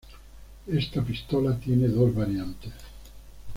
[0.65, 2.73] Esta pistola tiene dos variantes.